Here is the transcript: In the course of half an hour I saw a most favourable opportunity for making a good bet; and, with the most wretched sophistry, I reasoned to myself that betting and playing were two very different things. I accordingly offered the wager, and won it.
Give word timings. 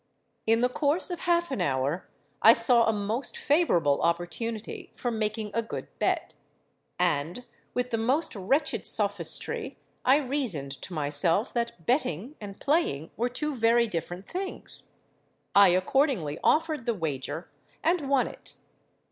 In 0.47 0.61
the 0.61 0.67
course 0.67 1.11
of 1.11 1.19
half 1.19 1.51
an 1.51 1.61
hour 1.61 2.07
I 2.41 2.53
saw 2.53 2.87
a 2.89 2.91
most 2.91 3.37
favourable 3.37 4.01
opportunity 4.01 4.91
for 4.95 5.11
making 5.11 5.51
a 5.53 5.61
good 5.61 5.89
bet; 5.99 6.33
and, 6.97 7.45
with 7.75 7.91
the 7.91 7.99
most 7.99 8.35
wretched 8.35 8.87
sophistry, 8.87 9.77
I 10.03 10.15
reasoned 10.17 10.71
to 10.81 10.95
myself 10.95 11.53
that 11.53 11.85
betting 11.85 12.35
and 12.41 12.59
playing 12.59 13.11
were 13.15 13.29
two 13.29 13.53
very 13.53 13.85
different 13.87 14.25
things. 14.27 14.89
I 15.53 15.69
accordingly 15.69 16.39
offered 16.43 16.87
the 16.87 16.95
wager, 16.95 17.51
and 17.83 18.09
won 18.09 18.25
it. 18.25 18.55